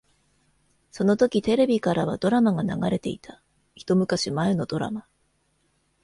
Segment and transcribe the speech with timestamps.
[0.89, 3.39] そのときテレビからはドラマが流れていた。
[3.75, 5.05] 一昔前のドラマ。